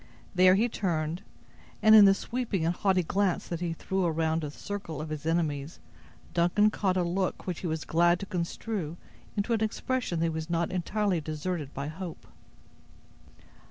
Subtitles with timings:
[0.33, 1.21] There he turned,
[1.79, 5.27] and, in the sweeping and haughty glance that he threw around the circle of his
[5.27, 5.79] enemies,
[6.33, 8.97] Duncan caught a look which he was glad to construe
[9.37, 12.25] into an expression that he was not entirely deserted by hope.